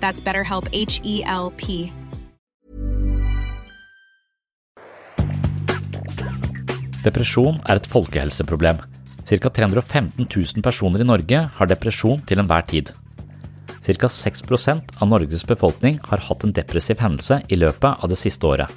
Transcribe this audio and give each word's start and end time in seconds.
That's 0.00 0.20
BetterHelp 0.20 0.68
H 0.72 1.00
E 1.04 1.22
L 1.24 1.52
P. 1.56 1.92
Depresjon 7.00 7.60
er 7.64 7.78
et 7.80 7.86
folkehelseproblem. 7.88 8.80
Ca. 9.24 9.48
315 9.48 10.26
000 10.26 10.64
personer 10.64 11.00
i 11.00 11.06
Norge 11.06 11.38
har 11.56 11.70
depresjon 11.70 12.20
til 12.28 12.42
enhver 12.42 12.66
tid. 12.68 12.92
Ca. 13.80 14.10
6% 14.12 14.92
av 15.00 15.08
Norges 15.08 15.46
befolkning 15.48 15.96
har 16.10 16.24
hatt 16.26 16.44
en 16.44 16.52
depressiv 16.52 17.00
hendelse 17.00 17.40
i 17.48 17.56
løpet 17.56 18.04
av 18.04 18.12
det 18.12 18.18
siste 18.20 18.44
året. 18.46 18.68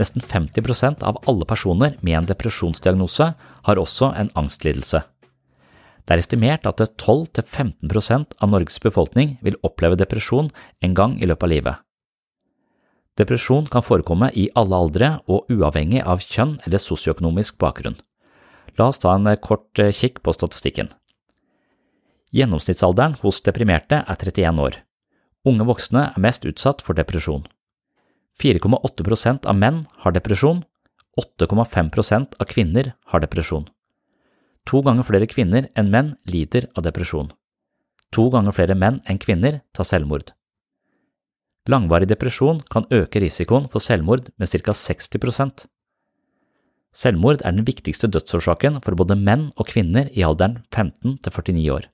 Nesten 0.00 0.24
50% 0.24 1.04
av 1.06 1.20
alle 1.30 1.46
personer 1.46 1.94
med 2.02 2.18
en 2.18 2.26
depresjonsdiagnose 2.26 3.28
har 3.38 3.78
også 3.78 4.10
en 4.18 4.32
angstlidelse. 4.34 5.04
Det 6.04 6.14
er 6.14 6.20
estimert 6.20 6.66
at 6.68 6.82
12–15% 7.00 8.36
av 8.38 8.50
Norges 8.52 8.80
befolkning 8.84 9.38
vil 9.44 9.56
oppleve 9.64 9.96
depresjon 9.96 10.50
en 10.84 10.96
gang 10.96 11.16
i 11.16 11.28
løpet 11.28 11.46
av 11.46 11.52
livet. 11.52 11.76
Depresjon 13.16 13.68
kan 13.70 13.84
forekomme 13.86 14.28
i 14.34 14.48
alle 14.58 14.76
aldre 14.76 15.10
og 15.30 15.48
uavhengig 15.52 16.02
av 16.02 16.20
kjønn 16.20 16.58
eller 16.66 16.82
sosioøkonomisk 16.82 17.56
bakgrunn. 17.62 17.96
La 18.76 18.90
oss 18.90 18.98
ta 19.00 19.14
en 19.14 19.30
kort 19.38 19.80
kikk 19.94 20.20
på 20.26 20.34
statistikken. 20.34 20.90
Gjennomsnittsalderen 22.34 23.14
hos 23.22 23.38
deprimerte 23.46 24.02
er 24.02 24.18
31 24.18 24.58
år. 24.58 24.80
Unge 25.46 25.66
voksne 25.68 26.08
er 26.10 26.20
mest 26.20 26.44
utsatt 26.48 26.82
for 26.82 26.98
depresjon. 26.98 27.46
4,8% 28.42 29.46
av 29.46 29.56
menn 29.56 29.84
har 30.02 30.16
depresjon, 30.16 30.64
8,5% 31.20 32.34
av 32.40 32.50
kvinner 32.50 32.92
har 33.12 33.22
depresjon. 33.22 33.68
To 34.70 34.80
ganger 34.84 35.04
flere 35.06 35.28
kvinner 35.28 35.68
enn 35.76 35.90
menn 35.92 36.14
lider 36.30 36.70
av 36.74 36.86
depresjon. 36.86 37.32
To 38.14 38.30
ganger 38.32 38.54
flere 38.56 38.76
menn 38.78 39.00
enn 39.04 39.20
kvinner 39.20 39.60
tar 39.76 39.88
selvmord. 39.88 40.32
Langvarig 41.68 42.08
depresjon 42.08 42.60
kan 42.72 42.84
øke 42.92 43.22
risikoen 43.24 43.70
for 43.72 43.80
selvmord 43.80 44.28
med 44.36 44.50
ca. 44.52 44.72
60% 44.72 45.64
Selvmord 46.94 47.40
er 47.42 47.56
den 47.56 47.66
viktigste 47.66 48.06
dødsårsaken 48.06 48.78
for 48.84 48.94
både 48.94 49.16
menn 49.18 49.48
og 49.58 49.66
kvinner 49.72 50.10
i 50.14 50.22
alderen 50.22 50.60
15 50.70 51.16
til 51.24 51.32
49 51.32 51.72
år. 51.74 51.88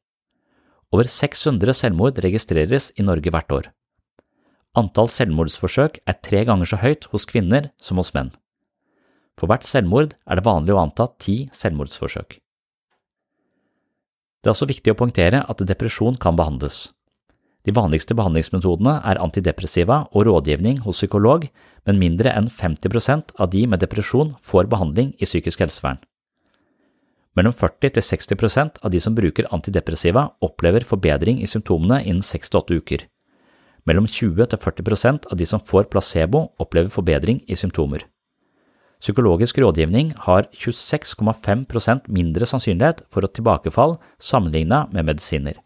Over 0.93 1.09
600 1.09 1.73
selvmord 1.79 2.19
registreres 2.21 2.91
i 2.99 3.07
Norge 3.07 3.31
hvert 3.33 3.55
år. 3.55 3.71
Antall 4.77 5.09
selvmordsforsøk 5.11 6.03
er 6.07 6.19
tre 6.23 6.45
ganger 6.45 6.69
så 6.69 6.79
høyt 6.83 7.09
hos 7.15 7.25
kvinner 7.31 7.71
som 7.81 8.03
hos 8.03 8.13
menn. 8.15 8.35
For 9.39 9.49
hvert 9.49 9.65
selvmord 9.65 10.13
er 10.27 10.37
det 10.37 10.47
vanlig 10.47 10.77
å 10.77 10.83
anta 10.83 11.09
ti 11.23 11.47
selvmordsforsøk. 11.57 12.37
Det 14.41 14.49
er 14.49 14.55
også 14.55 14.71
viktig 14.71 14.95
å 14.95 14.97
poengtere 14.97 15.43
at 15.53 15.63
depresjon 15.69 16.17
kan 16.21 16.37
behandles. 16.39 16.89
De 17.69 17.75
vanligste 17.77 18.17
behandlingsmetodene 18.17 18.95
er 19.05 19.21
antidepressiva 19.21 20.07
og 20.17 20.25
rådgivning 20.31 20.81
hos 20.87 21.03
psykolog, 21.03 21.45
men 21.85 22.01
mindre 22.01 22.33
enn 22.33 22.49
50% 22.49 23.35
av 23.37 23.51
de 23.53 23.67
med 23.69 23.83
depresjon 23.85 24.33
får 24.41 24.71
behandling 24.73 25.13
i 25.21 25.29
psykisk 25.29 25.61
helsevern. 25.61 26.01
Mellom 27.37 27.53
40 27.55 27.93
til 27.95 28.05
60% 28.05 28.81
av 28.83 28.91
de 28.91 29.01
som 29.01 29.15
bruker 29.15 29.49
antidepressiva, 29.55 30.27
opplever 30.43 30.89
forbedring 30.89 31.39
i 31.45 31.49
symptomene 31.49 32.01
innen 32.03 32.25
6–8 32.27 32.81
uker. 32.81 33.05
Mellom 33.87 34.09
20 34.09 34.51
til 34.51 34.61
40% 34.61 35.29
av 35.31 35.39
de 35.39 35.47
som 35.49 35.63
får 35.63 35.87
placebo, 35.93 36.49
opplever 36.61 36.91
forbedring 36.93 37.45
i 37.47 37.57
symptomer. 37.57 38.09
Psykologisk 39.01 39.59
rådgivning 39.59 40.13
har 40.27 40.47
26,5% 40.53 42.11
mindre 42.13 42.47
sannsynlighet 42.47 43.01
for 43.09 43.25
et 43.25 43.33
tilbakefall 43.33 43.97
sammenlignet 44.21 44.93
med 44.93 45.09
medisiner. 45.09 45.57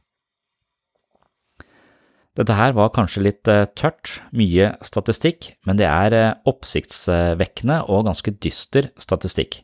Dette 2.34 2.54
her 2.58 2.72
var 2.74 2.90
kanskje 2.94 3.22
litt 3.22 3.48
eh, 3.50 3.66
tørt, 3.78 4.20
mye 4.34 4.72
statistikk, 4.82 5.52
men 5.66 5.78
det 5.78 5.86
er 5.86 6.14
eh, 6.18 6.32
oppsiktsvekkende 6.50 7.84
og 7.86 8.08
ganske 8.08 8.34
dyster 8.42 8.90
statistikk. 8.98 9.60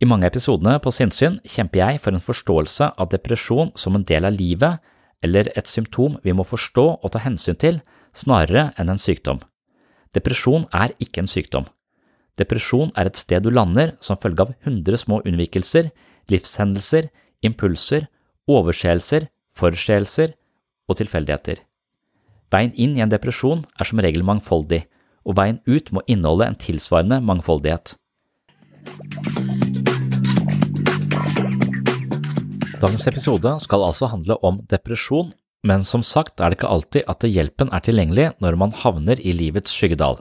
I 0.00 0.08
mange 0.08 0.26
episodene 0.26 0.78
på 0.82 0.90
Sinnsyn 0.92 1.36
kjemper 1.44 1.82
jeg 1.82 2.00
for 2.04 2.16
en 2.16 2.24
forståelse 2.24 2.88
av 2.98 3.10
depresjon 3.12 3.70
som 3.78 3.96
en 3.96 4.06
del 4.08 4.24
av 4.28 4.34
livet 4.34 4.80
eller 5.22 5.52
et 5.54 5.68
symptom 5.68 6.16
vi 6.24 6.34
må 6.34 6.44
forstå 6.48 6.86
og 6.98 7.12
ta 7.12 7.20
hensyn 7.22 7.56
til, 7.60 7.78
snarere 8.16 8.72
enn 8.80 8.90
en 8.92 9.00
sykdom. 9.00 9.38
Depresjon 10.16 10.66
er 10.74 10.96
ikke 11.00 11.22
en 11.22 11.30
sykdom. 11.30 11.68
Depresjon 12.40 12.88
er 12.96 13.10
et 13.10 13.18
sted 13.20 13.44
du 13.44 13.50
lander 13.52 13.92
som 14.00 14.16
følge 14.16 14.46
av 14.46 14.54
hundre 14.64 14.96
små 14.96 15.20
unnvikelser, 15.28 15.90
livshendelser, 16.32 17.10
impulser, 17.44 18.06
overseelser, 18.48 19.28
forseelser 19.52 20.32
og 20.88 20.96
tilfeldigheter. 21.02 21.60
Veien 22.52 22.72
inn 22.72 22.96
i 22.96 23.04
en 23.04 23.12
depresjon 23.12 23.66
er 23.80 23.88
som 23.88 24.00
regel 24.00 24.24
mangfoldig, 24.24 24.82
og 25.28 25.36
veien 25.36 25.60
ut 25.68 25.92
må 25.92 26.02
inneholde 26.08 26.48
en 26.48 26.58
tilsvarende 26.58 27.20
mangfoldighet. 27.24 27.96
Dagens 32.82 33.06
episode 33.06 33.54
skal 33.62 33.84
altså 33.86 34.08
handle 34.10 34.40
om 34.42 34.64
depresjon, 34.72 35.30
men 35.62 35.84
som 35.86 36.02
sagt 36.02 36.40
er 36.40 36.50
det 36.50 36.58
ikke 36.58 36.72
alltid 36.74 37.08
at 37.12 37.28
hjelpen 37.28 37.70
er 37.70 37.84
tilgjengelig 37.84 38.32
når 38.42 38.56
man 38.58 38.72
havner 38.82 39.20
i 39.20 39.36
livets 39.36 39.70
skyggedal. 39.76 40.18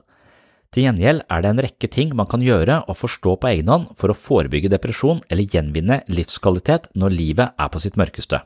Til 0.71 0.85
gjengjeld 0.85 1.25
er 1.27 1.41
det 1.43 1.49
en 1.51 1.61
rekke 1.65 1.87
ting 1.91 2.13
man 2.15 2.29
kan 2.31 2.43
gjøre 2.43 2.77
og 2.87 2.95
forstå 2.95 3.33
på 3.43 3.49
egen 3.49 3.71
hånd 3.71 3.89
for 3.99 4.11
å 4.11 4.15
forebygge 4.15 4.71
depresjon 4.71 5.19
eller 5.27 5.49
gjenvinne 5.51 5.99
livskvalitet 6.07 6.87
når 6.95 7.15
livet 7.17 7.51
er 7.59 7.71
på 7.73 7.81
sitt 7.83 7.99
mørkeste. 7.99 8.39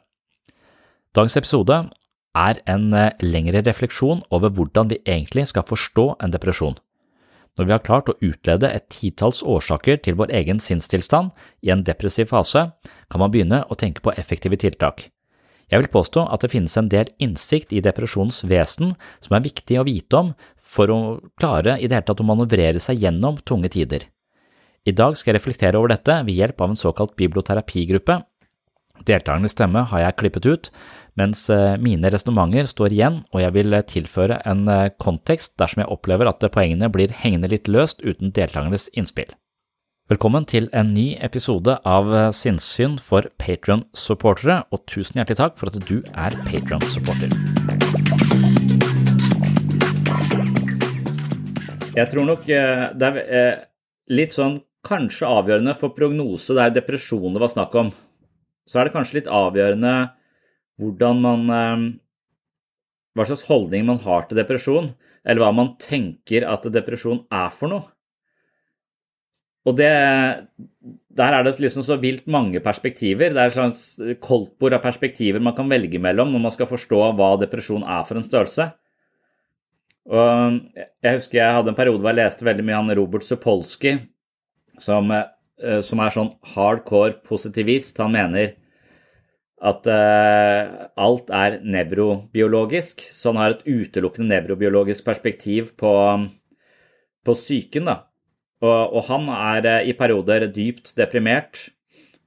Dagens 1.13 1.37
episode 1.37 1.77
er 2.35 2.59
en 2.67 2.89
eh, 2.97 3.13
lengre 3.21 3.61
refleksjon 3.63 4.25
over 4.33 4.51
hvordan 4.51 4.89
vi 4.89 5.03
egentlig 5.05 5.45
skal 5.51 5.67
forstå 5.69 6.07
en 6.25 6.33
depresjon. 6.33 6.75
Når 7.55 7.67
vi 7.67 7.71
har 7.71 7.83
klart 7.85 8.09
å 8.11 8.17
utlede 8.19 8.73
et 8.73 8.89
titalls 8.91 9.43
årsaker 9.45 10.01
til 10.03 10.17
vår 10.19 10.33
egen 10.41 10.59
sinnstilstand 10.59 11.29
i 11.63 11.71
en 11.71 11.85
depressiv 11.87 12.33
fase, 12.33 12.71
kan 13.07 13.21
man 13.21 13.31
begynne 13.31 13.61
å 13.69 13.77
tenke 13.79 14.03
på 14.03 14.17
effektive 14.19 14.59
tiltak. 14.59 15.11
Jeg 15.71 15.81
vil 15.81 15.91
påstå 15.93 16.27
at 16.29 16.43
det 16.45 16.51
finnes 16.53 16.75
en 16.77 16.89
del 16.91 17.09
innsikt 17.21 17.73
i 17.73 17.81
depresjonens 17.83 18.43
vesen 18.45 18.93
som 19.23 19.37
er 19.37 19.45
viktig 19.47 19.79
å 19.81 19.85
vite 19.87 20.19
om 20.19 20.33
for 20.61 20.91
å 20.93 20.99
klare 21.39 21.79
i 21.79 21.87
det 21.87 21.97
hele 21.97 22.07
tatt 22.09 22.21
å 22.21 22.27
manøvrere 22.27 22.81
seg 22.83 23.01
gjennom 23.01 23.39
tunge 23.41 23.71
tider. 23.73 24.05
I 24.85 24.93
dag 24.93 25.17
skal 25.17 25.33
jeg 25.33 25.39
reflektere 25.39 25.79
over 25.79 25.95
dette 25.95 26.19
ved 26.27 26.37
hjelp 26.37 26.61
av 26.61 26.71
en 26.71 26.79
såkalt 26.79 27.15
biblioterapigruppe. 27.17 28.19
Deltakernes 29.05 29.55
stemme 29.55 29.81
har 29.89 30.03
jeg 30.03 30.17
klippet 30.21 30.45
ut, 30.45 30.69
mens 31.19 31.41
eh, 31.51 31.73
mine 31.81 32.11
resonnementer 32.13 32.69
står 32.69 32.93
igjen, 32.95 33.17
og 33.33 33.41
jeg 33.41 33.55
vil 33.57 33.79
tilføre 33.89 34.37
en 34.47 34.69
eh, 34.71 34.91
kontekst 35.01 35.57
dersom 35.59 35.83
jeg 35.83 35.91
opplever 35.91 36.29
at 36.29 36.45
poengene 36.53 36.91
blir 36.93 37.11
hengende 37.23 37.49
litt 37.51 37.67
løst 37.67 38.05
uten 38.05 38.31
deltakernes 38.31 38.87
innspill. 38.93 39.33
Velkommen 40.05 40.43
til 40.45 40.67
en 40.69 40.91
ny 40.93 41.15
episode 41.25 41.73
av 41.81 42.11
Sinnssyn 42.37 42.99
for 43.01 43.25
Patrion-supportere, 43.41 44.59
og 44.69 44.83
tusen 44.85 45.17
hjertelig 45.17 45.39
takk 45.39 45.55
for 45.57 45.71
at 45.71 45.79
du 45.89 45.95
er 46.13 46.35
Patrion-supporter. 46.45 47.33
Jeg 51.97 52.05
tror 52.11 52.29
nok 52.29 52.45
det 52.45 53.09
er 53.09 53.57
litt 54.13 54.37
sånn 54.37 54.59
kanskje 54.85 55.25
avgjørende 55.39 55.73
for 55.79 55.97
prognose 55.97 56.53
der 56.53 56.77
depresjon 56.77 57.33
det 57.33 57.41
var 57.41 57.55
snakk 57.55 57.73
om, 57.81 57.89
så 58.69 58.83
er 58.83 58.85
det 58.85 58.95
kanskje 58.99 59.23
litt 59.23 59.33
avgjørende 59.41 59.95
hvordan 60.85 61.25
man 61.25 61.49
eh, 61.49 61.89
Hva 63.17 63.25
slags 63.25 63.47
holdning 63.49 63.89
man 63.89 64.05
har 64.05 64.29
til 64.29 64.37
depresjon, 64.37 64.93
eller 65.25 65.41
hva 65.41 65.53
man 65.63 65.73
tenker 65.81 66.45
at 66.45 66.69
depresjon 66.69 67.25
er 67.33 67.49
for 67.49 67.73
noe. 67.73 67.94
Og 69.65 69.75
det, 69.77 69.91
Der 71.17 71.33
er 71.33 71.43
det 71.43 71.59
liksom 71.59 71.83
så 71.83 71.97
vilt 71.97 72.27
mange 72.27 72.59
perspektiver. 72.59 73.33
Det 73.33 73.41
er 73.41 73.51
et 73.51 73.55
slags 73.55 74.19
koldtbord 74.21 74.75
av 74.77 74.83
perspektiver 74.83 75.39
man 75.41 75.55
kan 75.55 75.69
velge 75.71 75.99
mellom 75.99 76.33
når 76.33 76.43
man 76.43 76.53
skal 76.53 76.69
forstå 76.69 76.99
hva 77.15 77.35
depresjon 77.41 77.83
er 77.83 78.03
for 78.05 78.19
en 78.19 78.27
størrelse. 78.27 78.67
Og 80.05 80.59
Jeg 81.01 81.15
husker 81.15 81.39
jeg 81.39 81.55
hadde 81.55 81.71
en 81.73 81.77
periode 81.77 82.03
hvor 82.03 82.11
jeg 82.13 82.19
leste 82.19 82.45
veldig 82.45 82.65
mye 82.67 82.81
han 82.81 82.97
Robert 82.99 83.25
Supolsky, 83.25 83.95
som, 84.77 85.09
eh, 85.11 85.81
som, 85.81 85.99
er 85.99 86.13
sånn 86.13 86.35
hardcore 86.53 87.21
positivist. 87.25 87.97
Han 88.03 88.13
mener 88.13 88.53
at 89.65 89.87
uh, 89.87 90.89
alt 90.99 91.31
er 91.33 91.55
nevrobiologisk, 91.63 93.01
så 93.15 93.31
han 93.31 93.39
har 93.39 93.55
et 93.55 93.63
utelukkende 93.65 94.35
nevrobiologisk 94.35 95.05
perspektiv 95.07 95.71
på, 95.79 95.93
på 97.25 97.35
psyken. 97.39 97.87
da. 97.89 97.95
Og, 98.63 98.93
og, 98.95 99.01
han 99.09 99.27
er 99.35 99.67
uh, 99.67 99.79
i 99.87 99.95
perioder 99.97 100.47
dypt 100.53 100.93
deprimert, 100.97 101.65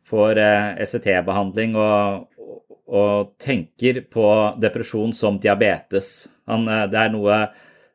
får 0.08 0.40
uh, 0.40 0.75
ECT-behandling 0.84 1.78
og, 1.80 2.26
og, 2.88 3.32
tenker 3.40 4.02
på 4.12 4.28
depresjon 4.60 5.14
som 5.16 5.40
diabetes. 5.40 6.28
Han, 6.48 6.69
det 6.69 7.00
er 7.00 7.10
noe 7.12 7.40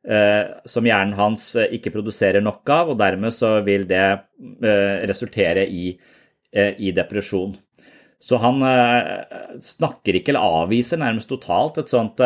Eh, 0.04 0.46
som 0.66 0.84
hjernen 0.84 1.16
hans 1.16 1.46
eh, 1.56 1.78
ikke 1.78 1.94
produserer 1.94 2.44
nok 2.44 2.68
av, 2.76 2.90
og 2.92 2.98
dermed 3.00 3.32
så 3.32 3.54
vil 3.64 3.86
det 3.88 4.04
eh, 4.04 5.04
resultere 5.08 5.64
i, 5.64 5.94
i 6.54 6.92
depresjon. 6.94 7.56
Så 8.22 8.38
han 8.38 8.60
snakker 9.64 10.20
ikke 10.20 10.30
eller 10.32 10.60
avviser 10.62 11.00
nærmest 11.02 11.32
totalt 11.32 11.80
et 11.82 11.90
sånt 11.90 12.22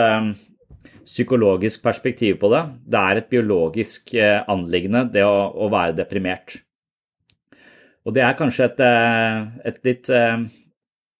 psykologisk 1.07 1.83
perspektiv 1.85 2.39
på 2.41 2.51
det. 2.53 2.63
Det 2.85 3.01
er 3.01 3.19
et 3.19 3.29
biologisk 3.31 4.15
anliggende, 4.19 5.05
det 5.13 5.25
å, 5.25 5.49
å 5.55 5.69
være 5.71 5.95
deprimert. 6.01 6.57
Og 8.07 8.15
det 8.15 8.23
er 8.23 8.37
kanskje 8.39 8.69
et, 8.69 8.81
et 9.67 9.79
litt 9.83 10.11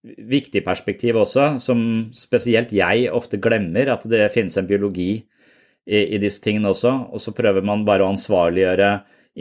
viktig 0.03 0.63
perspektiv 0.65 1.17
også, 1.23 1.57
som 1.63 1.79
spesielt 2.15 2.73
jeg 2.75 3.09
ofte 3.11 3.39
glemmer, 3.41 3.89
at 3.91 4.05
det 4.09 4.29
finnes 4.35 4.57
en 4.59 4.67
biologi 4.69 5.11
i, 5.17 5.99
i 5.99 6.19
disse 6.21 6.43
tingene 6.43 6.71
også. 6.73 6.93
Og 7.11 7.23
så 7.23 7.33
prøver 7.35 7.65
man 7.65 7.85
bare 7.87 8.05
å 8.05 8.11
ansvarliggjøre 8.13 8.91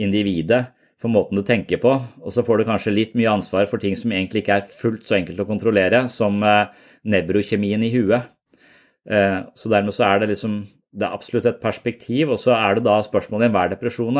individet 0.03 0.65
for 1.01 1.13
måten 1.13 1.37
du 1.37 1.45
tenker 1.45 1.81
på. 1.81 1.93
Og 2.23 2.33
så 2.33 2.43
får 2.45 2.61
du 2.61 2.69
kanskje 2.69 2.95
litt 2.95 3.17
mye 3.17 3.35
ansvar 3.37 3.69
for 3.69 3.81
ting 3.81 3.97
som 3.99 4.13
egentlig 4.13 4.43
ikke 4.43 4.59
er 4.61 4.71
fullt 4.79 5.05
så 5.07 5.19
enkelt 5.19 5.43
å 5.43 5.49
kontrollere, 5.49 6.05
som 6.11 6.41
eh, 6.43 6.73
nevrokjemien 7.07 7.85
i 7.85 7.93
huet. 7.93 8.33
Eh, 9.07 9.39
så 9.55 9.71
dermed 9.71 9.95
så 9.95 10.03
er 10.09 10.19
det 10.19 10.33
liksom 10.33 10.65
Det 10.97 11.05
er 11.05 11.13
absolutt 11.13 11.45
et 11.45 11.59
perspektiv, 11.61 12.31
og 12.33 12.39
så 12.41 12.55
er 12.55 12.77
det 12.77 12.85
da 12.87 12.95
spørsmålet 13.03 13.45
i 13.45 13.47
enhver 13.51 13.69
depresjon? 13.69 14.17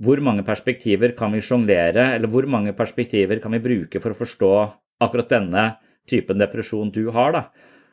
Hvor 0.00 0.20
mange 0.24 0.42
perspektiver 0.42 1.12
kan 1.14 1.30
vi 1.30 1.42
sjonglere, 1.44 2.16
eller 2.16 2.26
hvor 2.26 2.48
mange 2.48 2.72
perspektiver 2.72 3.38
kan 3.38 3.52
vi 3.52 3.60
bruke 3.62 4.00
for 4.00 4.10
å 4.10 4.18
forstå 4.18 4.50
akkurat 5.04 5.28
denne 5.30 5.66
typen 6.08 6.40
depresjon 6.40 6.90
du 6.90 7.12
har? 7.14 7.36
da? 7.36 7.42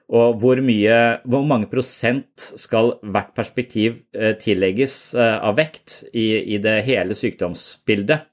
Og 0.07 0.39
hvor, 0.39 0.61
mye, 0.63 0.97
hvor 1.27 1.43
mange 1.45 1.67
prosent 1.69 2.39
skal 2.39 2.95
hvert 3.03 3.35
perspektiv 3.35 3.99
eh, 4.15 4.33
tillegges 4.39 5.13
eh, 5.13 5.35
av 5.43 5.59
vekt 5.59 5.99
i, 6.13 6.55
i 6.55 6.61
det 6.63 6.79
hele 6.87 7.13
sykdomsbildet? 7.13 8.23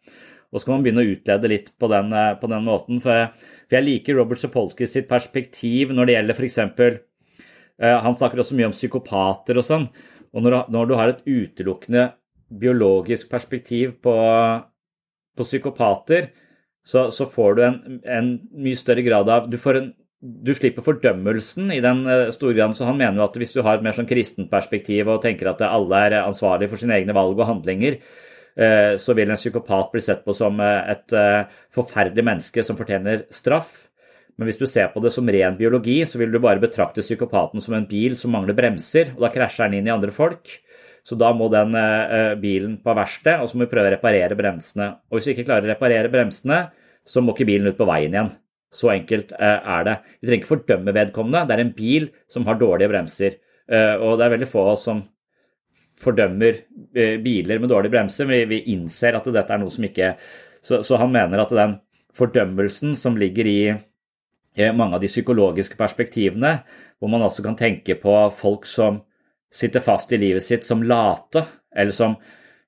Og 0.55 0.63
så 0.63 0.69
kan 0.69 0.77
man 0.77 0.87
begynne 0.87 1.03
å 1.03 1.11
utlede 1.11 1.51
litt 1.51 1.73
på 1.77 1.91
den, 1.91 2.15
på 2.41 2.47
den 2.47 2.65
måten. 2.65 3.03
For 3.03 3.11
jeg, 3.11 3.51
for 3.67 3.77
jeg, 3.77 3.87
liker 3.89 4.17
Robert 4.21 4.39
Sapolsky 4.39 4.87
sitt 4.87 5.11
perspektiv 5.11 5.91
når 5.91 6.07
det 6.07 6.17
gjelder 6.17 6.39
f.eks. 6.39 6.61
Han 7.83 8.15
snakker 8.15 8.39
også 8.39 8.55
mye 8.55 8.69
om 8.69 8.75
psykopater 8.75 9.59
og 9.59 9.65
sånn. 9.67 9.89
Og 10.35 10.45
når, 10.45 10.57
når, 10.71 10.87
du 10.87 10.95
har 10.95 11.11
et 11.11 11.25
utelukkende 11.27 12.05
biologisk 12.61 13.31
perspektiv 13.33 13.97
på, 14.05 14.15
på 15.35 15.47
psykopater, 15.47 16.29
så, 16.87 17.09
så, 17.15 17.27
får 17.27 17.57
du 17.57 17.63
en, 17.65 17.79
en, 18.05 18.33
mye 18.61 18.79
større 18.79 19.03
grad 19.07 19.31
av 19.33 19.47
Du 19.51 19.57
en 19.73 19.93
du 20.25 20.55
slipper 20.57 20.85
fordømmelsen 20.85 21.69
i 21.75 21.83
den 21.85 22.07
eh, 22.09 22.31
store 22.33 22.57
grad. 22.57 22.77
Så 22.77 22.87
han 22.89 22.97
mener 22.97 23.21
jo 23.21 23.27
at 23.27 23.35
hvis 23.37 23.53
du 23.53 23.61
har 23.65 23.77
et 23.77 23.85
mer 23.85 23.97
sånn 23.97 24.09
kristent 24.09 24.49
perspektiv 24.53 25.11
og 25.13 25.21
tenker 25.25 25.51
at 25.51 25.61
alle 25.67 26.01
er 26.07 26.23
ansvarlige 26.23 26.73
for 26.73 26.81
sine 26.81 26.97
egne 26.97 27.17
valg 27.17 27.37
og 27.37 27.49
handlinger, 27.51 27.99
eh, 28.57 28.95
så 29.01 29.17
vil 29.17 29.29
en 29.29 29.41
psykopat 29.41 29.93
bli 29.93 30.05
sett 30.05 30.25
på 30.25 30.33
som 30.37 30.63
eh, 30.65 30.95
et 30.95 31.17
forferdelig 31.75 32.25
menneske 32.25 32.65
som 32.65 32.79
fortjener 32.81 33.27
straff. 33.29 33.91
Men 34.35 34.49
hvis 34.49 34.59
du 34.59 34.67
ser 34.67 34.89
på 34.91 35.03
det 35.05 35.13
som 35.15 35.29
ren 35.31 35.57
biologi, 35.59 36.01
så 36.09 36.19
vil 36.19 36.33
du 36.35 36.41
bare 36.43 36.63
betrakte 36.63 37.05
psykopaten 37.05 37.63
som 37.63 37.77
en 37.77 37.89
bil 37.91 38.17
som 38.19 38.33
mangler 38.35 38.57
bremser, 38.59 39.13
og 39.15 39.27
da 39.27 39.31
krasjer 39.35 39.71
den 39.71 39.79
inn 39.79 39.91
i 39.91 39.95
andre 39.95 40.15
folk. 40.15 40.57
Så 41.05 41.19
da 41.21 41.29
må 41.37 41.51
den 41.53 41.77
bilen 42.41 42.79
på 42.83 42.95
verksted, 42.97 43.43
og 43.45 43.51
så 43.51 43.59
må 43.59 43.67
vi 43.67 43.75
prøve 43.75 43.91
å 43.91 43.95
reparere 43.95 44.39
bremsene. 44.39 44.89
Og 45.13 45.19
hvis 45.19 45.29
vi 45.29 45.35
ikke 45.37 45.51
klarer 45.51 45.69
å 45.69 45.75
reparere 45.75 46.11
bremsene, 46.11 46.63
så 47.05 47.21
må 47.21 47.35
ikke 47.35 47.47
bilen 47.49 47.69
ut 47.69 47.79
på 47.79 47.87
veien 47.89 48.17
igjen. 48.17 48.33
Så 48.75 48.91
enkelt 48.91 49.33
eh, 49.39 49.59
er 49.77 49.87
det. 49.87 49.97
Vi 50.19 50.29
trenger 50.29 50.43
ikke 50.43 50.51
fordømme 50.51 50.95
vedkommende. 50.97 51.45
Det 51.47 51.55
er 51.55 51.63
en 51.63 51.75
bil 51.77 52.09
som 52.31 52.47
har 52.49 52.59
dårlige 52.59 52.91
bremser. 52.91 53.37
Eh, 53.71 53.95
og 54.01 54.19
det 54.19 54.27
er 54.27 54.35
veldig 54.35 54.51
få 54.51 54.65
av 54.65 54.71
oss 54.73 54.87
som 54.89 55.03
fordømmer 56.01 56.59
eh, 56.99 57.17
biler 57.23 57.63
med 57.63 57.71
dårlige 57.71 57.95
bremser. 57.95 58.27
men 58.27 58.49
Vi 58.51 58.65
innser 58.75 59.15
at 59.15 59.29
dette 59.31 59.55
er 59.55 59.63
noe 59.63 59.73
som 59.73 59.87
ikke 59.87 60.17
Så, 60.65 60.79
så 60.81 60.97
han 60.97 61.13
mener 61.13 61.43
at 61.43 61.51
den 61.53 61.75
fordømmelsen 62.17 62.95
som 62.97 63.19
ligger 63.21 63.47
i 63.47 63.59
mange 64.77 64.97
av 64.97 65.03
de 65.03 65.11
psykologiske 65.11 65.77
perspektivene, 65.79 66.59
hvor 66.99 67.11
man 67.11 67.25
også 67.27 67.43
kan 67.43 67.57
tenke 67.59 67.97
på 67.99 68.15
folk 68.35 68.69
som 68.71 69.01
sitter 69.55 69.83
fast 69.83 70.13
i 70.15 70.19
livet 70.19 70.45
sitt 70.47 70.67
som 70.67 70.83
late, 70.83 71.45
eller 71.75 71.95
som 71.95 72.15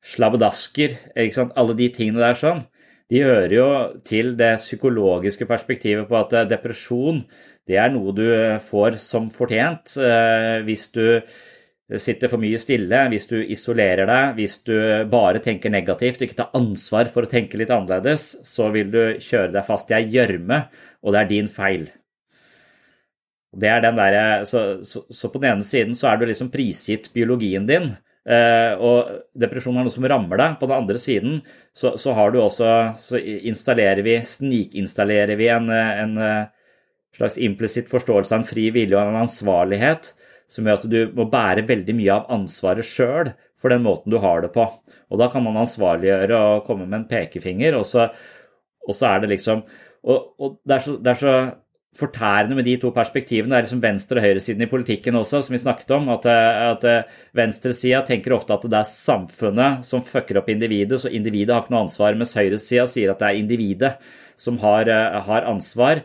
slabbedasker, 0.06 0.96
alle 1.14 1.76
de 1.78 1.88
tingene 1.94 2.22
der 2.22 2.38
sånn, 2.38 2.64
de 3.11 3.22
hører 3.22 3.54
jo 3.54 3.66
til 4.06 4.34
det 4.38 4.56
psykologiske 4.58 5.46
perspektivet 5.46 6.08
på 6.11 6.18
at 6.18 6.32
eh, 6.34 6.49
depresjon 6.50 7.22
det 7.66 7.78
er 7.82 7.92
noe 7.94 8.14
du 8.14 8.25
eh, 8.26 8.58
får 8.62 8.99
som 9.02 9.28
fortjent 9.34 9.96
eh, 10.02 10.62
hvis 10.66 10.88
du 10.94 11.04
sitter 12.02 12.31
for 12.31 12.43
mye 12.43 12.59
stille, 12.59 13.02
hvis 13.12 13.28
du 13.31 13.37
isolerer 13.38 14.09
deg, 14.11 14.33
hvis 14.40 14.57
du 14.66 14.75
bare 15.11 15.43
tenker 15.43 15.71
negativt 15.71 16.19
og 16.19 16.26
ikke 16.26 16.38
tar 16.40 16.57
ansvar 16.59 17.11
for 17.12 17.26
å 17.26 17.31
tenke 17.31 17.61
litt 17.61 17.71
annerledes, 17.71 18.33
så 18.47 18.73
vil 18.75 18.90
du 18.90 19.02
kjøre 19.23 19.52
deg 19.55 19.69
fast 19.69 19.93
i 19.93 19.99
ei 20.00 20.09
gjørme, 20.11 20.64
og 21.07 21.14
det 21.14 21.21
er 21.23 21.31
din 21.31 21.52
feil. 21.52 21.87
Det 23.57 23.71
er 23.71 23.85
den 23.85 23.97
der, 23.97 24.43
så, 24.45 24.83
så, 24.85 25.07
så, 25.09 25.31
på 25.31 25.40
den 25.40 25.55
ene 25.55 25.64
siden 25.64 25.95
så 25.97 26.11
er 26.11 26.19
du 26.19 26.26
liksom 26.28 26.50
prisgitt 26.52 27.09
biologien 27.14 27.69
din, 27.71 27.95
Eh, 28.26 28.73
og 28.83 29.07
depresjon 29.38 29.76
er 29.78 29.85
noe 29.87 29.95
som 29.95 30.07
rammer 30.11 30.40
deg. 30.40 30.59
På 30.59 30.66
den 30.66 30.81
andre 30.81 30.99
siden 30.99 31.40
så, 31.71 31.95
så 32.00 32.14
har 32.16 32.33
du 32.35 32.40
også 32.43 32.71
Så 32.99 33.21
installerer 33.23 34.02
vi, 34.02 34.19
snikinstallerer 34.26 35.38
vi 35.38 35.47
en, 35.55 35.71
en 35.71 36.16
eh, 36.19 36.49
slags 37.16 37.38
implisitt 37.38 37.90
forståelse 37.93 38.35
av 38.35 38.43
en 38.43 38.49
fri 38.49 38.69
vilje 38.75 38.99
og 38.99 39.12
en 39.12 39.23
ansvarlighet 39.23 40.11
som 40.50 40.66
gjør 40.66 40.80
at 40.80 40.88
du 40.90 40.98
må 41.16 41.26
bære 41.30 41.66
veldig 41.68 41.96
mye 41.98 42.14
av 42.14 42.30
ansvaret 42.36 42.86
sjøl 42.86 43.32
for 43.58 43.72
den 43.72 43.84
måten 43.86 44.12
du 44.12 44.18
har 44.22 44.44
det 44.44 44.52
på. 44.54 44.66
Og 45.10 45.20
da 45.20 45.30
kan 45.32 45.44
man 45.46 45.58
ansvarliggjøre 45.62 46.40
og 46.52 46.64
komme 46.68 46.86
med 46.86 47.00
en 47.00 47.10
pekefinger, 47.10 47.78
og 47.78 47.86
så, 47.88 48.08
og 48.86 48.94
så 48.94 49.14
er 49.14 49.24
det 49.24 49.36
liksom 49.36 49.66
Og, 50.06 50.18
og 50.38 50.60
det, 50.62 50.74
er 50.76 50.82
så, 50.84 50.92
det 51.02 51.10
er 51.10 51.18
så 51.18 51.30
fortærende 51.98 52.54
med 52.54 52.66
de 52.68 52.76
to 52.78 52.92
perspektivene. 52.94 53.50
Det 53.50 53.56
er 53.56 53.64
liksom 53.64 53.82
venstre- 53.82 54.20
og 54.20 54.22
høyresiden 54.22 54.62
i 54.62 54.68
politikken 54.70 55.16
også, 55.18 55.40
som 55.42 55.56
vi 55.56 55.58
snakket 55.58 55.90
om. 55.96 56.08
At, 56.14 56.26
at 56.26 56.86
eh, 56.86 57.16
venstresida 57.34 58.04
tenker 58.06 58.36
ofte 58.36 58.54
at 58.54 58.68
det 58.70 58.78
er 58.78 58.86
samfunnet 58.86 59.86
som 59.88 60.04
fucker 60.06 60.38
opp 60.38 60.52
individet, 60.52 61.00
så 61.02 61.10
individet 61.10 61.54
har 61.56 61.64
ikke 61.64 61.74
noe 61.74 61.86
ansvar. 61.88 62.14
Mens 62.14 62.36
høyresida 62.38 62.86
sier 62.90 63.10
at 63.10 63.24
det 63.24 63.32
er 63.32 63.40
individet 63.40 63.92
som 64.40 64.59
har, 64.61 64.88
har 65.26 65.47
ansvar 65.49 66.02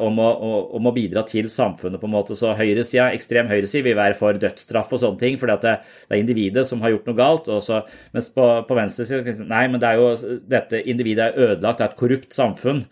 om 0.00 0.18
å, 0.22 0.28
om, 0.76 0.88
å, 0.88 0.92
bidra 0.96 1.22
til 1.28 1.50
samfunnet. 1.52 2.00
på 2.00 2.08
en 2.08 2.14
måte. 2.14 2.36
Så 2.38 2.54
høyresida, 2.56 3.10
ekstrem 3.12 3.50
høyreside 3.50 3.84
vil 3.84 3.98
være 3.98 4.16
for 4.18 4.38
dødsstraff 4.40 4.94
og 4.96 5.02
sånne 5.02 5.20
ting, 5.20 5.38
fordi 5.40 5.58
det, 5.62 5.74
det 6.08 6.16
er 6.16 6.22
individet 6.22 6.66
som 6.68 6.80
har 6.84 6.94
gjort 6.94 7.10
noe 7.10 7.18
galt. 7.20 7.50
Så, 7.64 7.82
mens 8.16 8.30
på, 8.32 8.48
på 8.68 8.78
venstresida 8.80 9.36
nei, 9.44 9.64
men 9.68 9.82
det 9.82 9.90
er 9.90 10.00
jo 10.00 10.36
dette 10.56 10.82
individet 10.88 11.28
er 11.30 11.50
ødelagt 11.50 11.82
av 11.84 11.90
et 11.90 11.98
korrupt 12.00 12.36
samfunn 12.36 12.84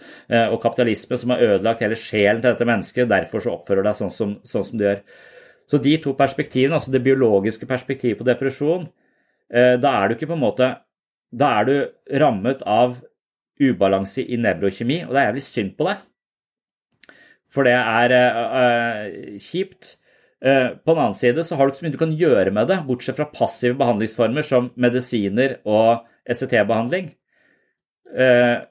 og 0.45 0.59
kapitalisme 0.63 1.19
som 1.21 1.33
har 1.35 1.47
ødelagt 1.49 1.85
hele 1.85 1.99
sjelen 1.99 2.43
til 2.43 2.53
dette 2.53 2.69
mennesket. 2.69 3.11
Derfor 3.11 3.45
så 3.45 3.57
oppfører 3.57 3.89
det 3.89 3.97
seg 3.97 4.05
sånn 4.05 4.19
som, 4.19 4.37
sånn 4.45 4.69
som 4.69 4.81
det 4.81 4.91
gjør. 4.91 5.07
Så 5.71 5.81
de 5.81 5.97
to 6.03 6.13
perspektivene, 6.17 6.77
altså 6.77 6.93
det 6.93 7.03
biologiske 7.05 7.67
perspektivet 7.69 8.21
på 8.21 8.27
depresjon, 8.29 8.87
eh, 9.49 9.75
da 9.81 9.95
er 10.01 10.09
du 10.09 10.17
ikke 10.17 10.33
på 10.33 10.39
en 10.39 10.47
måte 10.49 10.75
Da 11.35 11.47
er 11.61 11.65
du 11.67 12.19
rammet 12.21 12.61
av 12.63 13.01
ubalanse 13.63 14.25
i 14.25 14.39
nevrokjemi, 14.41 15.03
og 15.05 15.15
det 15.15 15.21
er 15.21 15.29
jævlig 15.31 15.45
synd 15.47 15.75
på 15.79 15.89
deg. 15.89 16.03
For 17.55 17.67
det 17.67 17.75
er 17.77 18.15
uh, 18.19 19.37
kjipt. 19.43 19.95
Uh, 20.45 20.75
på 20.83 20.93
den 20.93 21.03
annen 21.05 21.17
side 21.17 21.45
så 21.47 21.57
har 21.57 21.67
du 21.67 21.73
ikke 21.73 21.81
så 21.81 21.87
mye 21.87 21.95
du 21.95 22.01
kan 22.01 22.17
gjøre 22.19 22.53
med 22.55 22.69
det, 22.69 22.81
bortsett 22.89 23.19
fra 23.21 23.31
passive 23.33 23.79
behandlingsformer 23.81 24.47
som 24.47 24.73
medisiner 24.81 25.59
og 25.63 26.05
ECT-behandling. 26.27 27.13
Uh, 28.11 28.67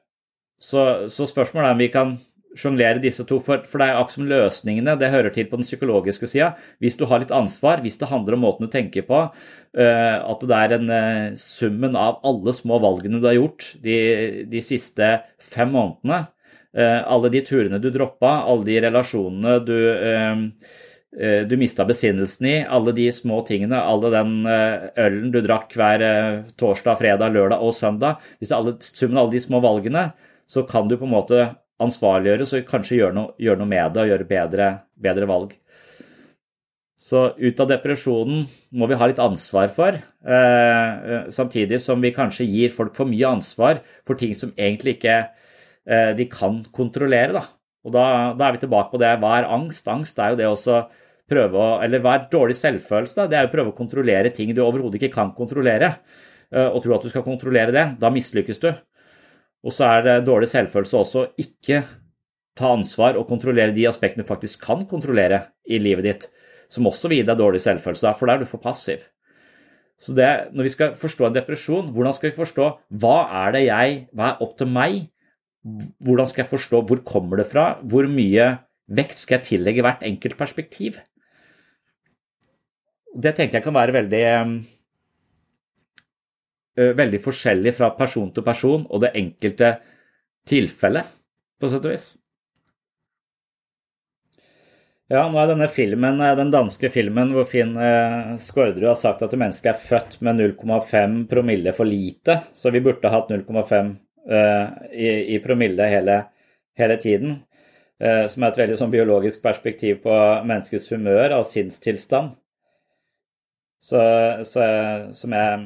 så, 0.59 0.83
så 1.11 1.27
spørsmålet 1.27 1.69
er 1.69 1.77
om 1.77 1.81
vi 1.81 1.91
kan 1.91 2.17
sjonglere 2.59 3.01
disse 3.01 3.25
to, 3.27 3.39
for, 3.43 3.63
for, 3.69 3.81
det 3.81 3.87
er 3.87 3.97
akkurat 3.97 4.15
som 4.15 4.29
løsningene. 4.29 4.95
Det 4.99 5.11
hører 5.13 5.33
til 5.33 5.47
på 5.49 5.59
den 5.59 5.67
psykologiske 5.67 6.29
sida. 6.29 6.53
Hvis 6.83 6.97
du 6.99 7.05
har 7.09 7.23
litt 7.23 7.33
ansvar, 7.33 7.81
hvis 7.83 7.99
det 8.01 8.11
handler 8.11 8.37
om 8.37 8.45
måten 8.45 8.67
du 8.67 8.73
tenker 8.73 9.07
på, 9.07 9.23
uh, 9.29 10.17
at 10.19 10.45
det 10.49 10.59
er 10.59 10.77
en 10.77 10.93
uh, 10.93 11.39
summen 11.39 11.97
av 11.99 12.21
alle 12.27 12.55
små 12.55 12.79
valgene 12.83 13.21
du 13.21 13.27
har 13.29 13.39
gjort 13.39 13.73
de, 13.83 13.97
de 14.49 14.63
siste 14.65 15.11
fem 15.41 15.73
månedene, 15.73 16.23
uh, 16.77 17.01
alle 17.01 17.33
de 17.33 17.43
turene 17.47 17.81
du 17.81 17.91
droppa, 17.93 18.39
alle 18.45 18.69
de 18.69 18.79
relasjonene 18.87 19.59
du 19.67 19.77
du 21.13 21.51
mista 21.61 21.83
besinnelsen 21.85 22.47
i 22.49 22.53
alle 22.65 22.89
de 22.97 23.03
små 23.13 23.43
tingene, 23.45 23.77
alle 23.77 24.09
den 24.09 24.47
ølen 24.49 25.27
du 25.29 25.37
drakk 25.45 25.75
hver 25.77 26.01
torsdag, 26.57 26.97
fredag, 26.97 27.35
lørdag 27.35 27.61
og 27.61 27.75
søndag. 27.77 28.23
Hvis 28.41 28.49
det 28.49 28.55
er 28.55 28.63
alle, 28.63 28.73
summen 28.81 29.19
av 29.19 29.27
alle 29.27 29.35
de 29.35 29.43
små 29.43 29.59
valgene, 29.61 30.07
så 30.49 30.63
kan 30.65 30.89
du 30.89 30.97
på 30.97 31.05
en 31.05 31.13
måte 31.13 31.43
ansvarliggjøre, 31.83 32.47
så 32.47 32.63
kanskje 32.67 32.99
gjøre 33.01 33.17
noe, 33.17 33.35
gjør 33.41 33.59
noe 33.59 33.69
med 33.69 33.93
det 33.93 34.05
og 34.05 34.11
gjøre 34.11 34.29
bedre, 34.29 34.69
bedre, 35.07 35.29
valg. 35.29 35.53
Så 37.03 37.25
ut 37.35 37.59
av 37.59 37.67
depresjonen 37.67 38.45
må 38.79 38.87
vi 38.87 38.97
ha 38.99 39.07
litt 39.11 39.19
ansvar 39.19 39.67
for, 39.75 39.97
eh, 39.99 41.29
samtidig 41.35 41.81
som 41.83 41.99
vi 42.01 42.13
kanskje 42.15 42.47
gir 42.47 42.71
folk 42.71 42.95
for 42.95 43.05
mye 43.05 43.27
ansvar 43.27 43.81
for 44.07 44.15
ting 44.15 44.35
som 44.39 44.53
egentlig 44.55 44.97
ikke 44.97 45.17
eh, 45.85 46.13
de 46.15 46.25
kan 46.31 46.63
kontrollere. 46.71 47.33
Da. 47.35 47.43
Og 47.83 47.91
da, 47.91 48.05
da, 48.37 48.47
er 48.47 48.55
vi 48.55 48.63
tilbake 48.63 48.93
på 48.93 49.01
det. 49.01 49.17
Hva 49.19 49.33
er 49.37 49.49
angst? 49.51 49.87
Angst 49.91 50.19
er 50.19 50.31
jo 50.31 50.39
det 50.39 50.47
også 50.47 50.85
prøve 51.29 51.59
å 51.59 51.67
Eller 51.83 52.01
hva 52.03 52.15
er 52.17 52.29
dårlig 52.31 52.55
selvfølelse? 52.59 53.15
Da? 53.15 53.27
Det 53.27 53.37
er 53.37 53.45
jo 53.47 53.53
prøve 53.53 53.73
å 53.73 53.77
kontrollere 53.77 54.31
ting 54.35 54.53
du 54.55 54.63
overhodet 54.63 55.01
ikke 55.01 55.15
kan 55.15 55.35
kontrollere, 55.35 55.95
eh, 56.51 56.67
og 56.69 56.83
tro 56.83 56.95
at 56.95 57.03
du 57.03 57.11
skal 57.11 57.27
kontrollere 57.27 57.75
det. 57.75 57.85
Da 57.99 58.11
mislykkes 58.13 58.63
du. 58.63 58.71
Og 59.63 59.71
så 59.71 59.87
er 59.87 60.05
det 60.05 60.15
dårlig 60.27 60.49
selvfølelse 60.51 60.99
også 60.99 61.25
ikke 61.39 61.83
ta 62.57 62.73
ansvar 62.75 63.17
og 63.17 63.29
kontrollere 63.29 63.73
de 63.75 63.87
aspektene 63.89 64.25
du 64.25 64.29
faktisk 64.29 64.61
kan 64.67 64.83
kontrollere 64.89 65.45
i 65.65 65.79
livet 65.81 66.05
ditt, 66.05 66.27
som 66.69 66.87
også 66.89 67.09
vil 67.09 67.21
gi 67.21 67.27
deg 67.29 67.39
dårlig 67.39 67.61
selvfølelse, 67.63 68.13
for 68.19 68.29
da 68.29 68.35
er 68.35 68.43
du 68.43 68.49
for 68.49 68.61
passiv. 68.61 69.05
Så 70.03 70.15
det, 70.17 70.29
når 70.51 70.67
vi 70.67 70.73
skal 70.73 70.95
forstå 70.99 71.29
en 71.29 71.35
depresjon, 71.37 71.89
hvordan 71.95 72.15
skal 72.15 72.31
vi 72.31 72.37
forstå 72.37 72.67
hva 72.99 73.17
er 73.45 73.55
det 73.55 73.63
jeg, 73.67 73.97
hva 74.11 74.33
er 74.33 74.43
opp 74.43 74.57
til 74.59 74.69
meg? 74.69 75.05
Hvordan 76.03 76.27
skal 76.27 76.43
jeg 76.43 76.51
forstå 76.51 76.81
hvor 76.89 77.01
kommer 77.07 77.39
det 77.39 77.47
fra? 77.47 77.77
Hvor 77.87 78.09
mye 78.11 78.49
vekt 78.91 79.21
skal 79.21 79.39
jeg 79.39 79.47
tillegge 79.53 79.85
hvert 79.85 80.03
enkelt 80.03 80.35
perspektiv? 80.39 80.99
Det 83.13 83.35
tenker 83.37 83.59
jeg 83.61 83.67
kan 83.67 83.77
være 83.77 83.95
veldig 83.95 84.25
veldig 86.75 87.19
forskjellig 87.21 87.75
fra 87.77 87.91
person 87.97 88.31
til 88.33 88.45
person 88.45 88.87
og 88.89 89.03
det 89.03 89.13
enkelte 89.19 89.75
tilfellet, 90.49 91.07
på 91.61 91.69
sett 91.71 91.85
og 91.85 91.93
vis. 91.93 92.07
Ja, 95.11 95.27
nå 95.29 95.37
er 95.37 95.49
denne 95.51 95.67
filmen, 95.69 96.21
den 96.39 96.51
danske 96.53 96.89
filmen 96.89 97.33
hvor 97.35 97.45
Finn 97.45 97.75
eh, 97.77 98.35
Skårderud 98.41 98.87
har 98.87 98.97
sagt 98.97 99.21
at 99.25 99.35
mennesket 99.35 99.73
er 99.73 99.81
født 99.81 100.15
med 100.25 100.39
0,5 100.39 101.17
promille 101.29 101.73
for 101.75 101.85
lite, 101.85 102.39
så 102.55 102.71
vi 102.73 102.81
burde 102.81 103.11
hatt 103.11 103.29
0,5 103.29 103.91
eh, 104.31 104.63
i, 104.95 105.37
promille 105.43 105.89
hele, 105.91 106.15
hele 106.79 106.97
tiden. 107.03 107.35
Eh, 107.99 108.23
som 108.31 108.41
er 108.41 108.53
et 108.53 108.61
veldig 108.63 108.79
sånn 108.79 108.95
biologisk 108.95 109.43
perspektiv 109.43 109.99
på 110.07 110.15
menneskets 110.47 110.89
humør 110.95 111.37
og 111.37 111.45
sinnstilstand. 111.51 112.33
Så, 113.83 114.01
så, 114.47 114.65
som 115.13 115.35
jeg 115.35 115.63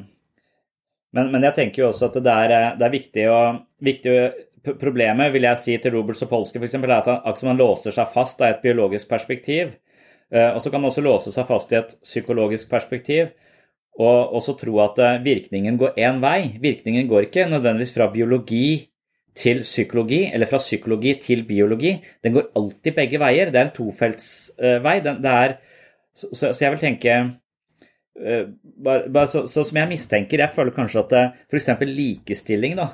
men, 1.18 1.32
men, 1.34 1.46
jeg 1.48 1.56
tenker 1.56 1.82
jo 1.82 1.88
også 1.90 2.08
at 2.08 2.20
det 2.22 2.34
er, 2.34 2.54
det 2.78 2.86
er 2.86 2.94
viktig, 2.94 3.24
å, 3.32 3.40
viktig 3.84 4.14
Problemet 4.68 5.30
vil 5.32 5.46
jeg 5.46 5.60
si 5.62 5.74
til 5.80 5.94
Robert 5.94 6.18
Sopolsky 6.18 6.58
f.eks. 6.60 6.74
er 6.76 6.92
at 6.92 7.06
han, 7.08 7.36
han 7.46 7.60
låser 7.60 7.94
seg 7.94 8.10
fast 8.12 8.42
av 8.42 8.50
et 8.50 8.64
biologisk 8.64 9.08
perspektiv. 9.08 9.70
Eh, 10.34 10.50
og 10.50 10.58
så 10.60 10.72
kan 10.72 10.82
man 10.82 10.90
også 10.90 11.04
låse 11.06 11.32
seg 11.32 11.46
fast 11.48 11.72
i 11.72 11.78
et 11.78 11.94
psykologisk 12.04 12.68
perspektiv. 12.68 13.30
Og 14.02 14.34
også 14.38 14.56
tro 14.58 14.76
at 14.84 15.00
eh, 15.00 15.22
virkningen 15.24 15.78
går 15.80 15.96
én 16.02 16.20
vei. 16.20 16.58
Virkningen 16.60 17.08
går 17.08 17.28
ikke 17.28 17.48
nødvendigvis 17.48 17.94
fra 17.94 18.10
biologi 18.12 18.90
til 19.38 19.62
psykologi, 19.62 20.24
eller 20.34 20.50
fra 20.50 20.58
psykologi 20.60 21.14
til 21.22 21.46
biologi. 21.48 21.94
Den 22.26 22.34
går 22.34 22.50
alltid 22.58 22.98
begge 22.98 23.22
veier. 23.22 23.54
Det 23.54 23.62
er 23.62 23.68
en 23.68 23.76
tofeltsvei. 23.78 24.96
Så, 26.18 26.50
jeg 26.58 26.74
vil 26.74 26.82
tenke 26.82 27.14
Eh, 27.14 27.26
bare, 28.18 29.08
bare 29.08 29.28
så, 29.30 29.44
så, 29.50 29.64
som 29.66 29.78
jeg 29.80 29.90
mistenker, 29.90 30.42
jeg 30.42 30.54
føler 30.54 30.74
kanskje 30.76 31.04
at 31.04 31.14
eh, 31.18 31.36
f.eks. 31.50 31.70
likestilling, 31.86 32.78
da. 32.80 32.88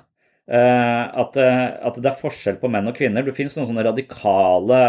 Eh, 0.45 1.05
at, 1.25 1.39
at, 1.41 2.01
det 2.01 2.11
er 2.11 2.21
forskjell 2.21 2.59
på 2.61 2.71
menn 2.73 2.91
og 2.91 2.97
kvinner. 2.99 3.25
Det 3.25 3.37
finnes 3.37 3.57
noen 3.59 3.71
sånne 3.71 3.87
radikale 3.87 4.83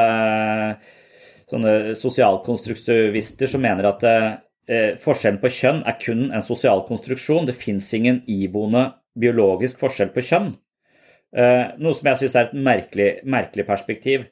sånne 1.45 1.93
sosialkonstruktivister 1.93 3.49
som 3.51 3.61
mener 3.61 3.85
at 3.91 4.03
forskjellen 4.97 5.37
på 5.43 5.51
kjønn 5.53 5.83
er 5.85 5.93
kun 6.01 6.23
en 6.33 6.45
sosial 6.45 6.81
konstruksjon. 6.87 7.45
Det 7.45 7.53
fins 7.53 7.91
ingen 7.93 8.23
iboende 8.25 8.87
biologisk 9.13 9.83
forskjell 9.83 10.09
på 10.15 10.23
kjønn. 10.25 10.55
Noe 11.37 11.93
som 11.93 12.09
jeg 12.09 12.23
syns 12.23 12.39
er 12.39 12.49
et 12.49 12.55
merkelig, 12.65 13.11
merkelig 13.29 13.67
perspektiv. 13.69 14.25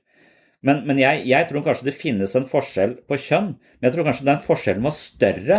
Men, 0.63 0.83
men 0.88 1.00
jeg, 1.01 1.25
jeg, 1.27 1.48
tror 1.50 1.65
kanskje 1.65 1.89
det 1.89 1.95
finnes 1.98 2.33
en 2.39 2.48
forskjell 2.48 2.95
på 3.07 3.19
kjønn. 3.19 3.53
Men 3.77 3.88
jeg 3.89 3.95
tror 3.95 4.07
kanskje 4.07 4.27
den 4.29 4.43
forskjellen 4.45 4.86
var 4.88 4.95
større 4.95 5.57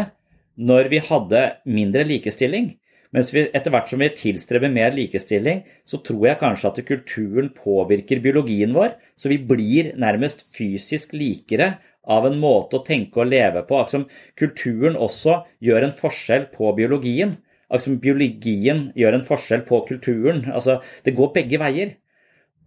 når 0.56 0.90
vi 0.92 1.02
hadde 1.02 1.44
mindre 1.66 2.04
likestilling. 2.08 2.75
Mens 3.14 3.30
vi, 3.30 3.44
etter 3.54 3.70
hvert 3.70 3.90
som 3.90 4.02
vi 4.02 4.11
tilstreber 4.11 4.73
mer 4.75 4.94
likestilling, 4.94 5.62
så 5.87 6.00
tror 6.02 6.25
jeg 6.26 6.40
kanskje 6.40 6.70
at 6.70 6.80
kulturen 6.88 7.50
påvirker 7.54 8.23
biologien 8.25 8.75
vår. 8.75 8.96
Så 9.14 9.30
vi 9.30 9.38
blir 9.38 9.92
nærmest 10.00 10.49
fysisk 10.56 11.14
likere 11.14 11.76
av 12.11 12.26
en 12.26 12.40
måte 12.42 12.80
å 12.80 12.84
tenke 12.87 13.23
og 13.23 13.30
leve 13.30 13.62
på. 13.68 13.78
Altså, 13.78 14.02
kulturen 14.40 14.99
også 14.99 15.44
gjør 15.64 15.87
en 15.87 15.96
forskjell 15.96 16.49
på 16.54 16.73
biologien. 16.76 17.37
Altså, 17.70 17.94
biologien 18.02 18.88
gjør 18.99 19.20
en 19.20 19.28
forskjell 19.28 19.62
på 19.68 19.84
kulturen. 19.88 20.44
Altså, 20.50 20.80
det 21.06 21.14
går 21.14 21.32
begge 21.38 21.62
veier. 21.62 21.94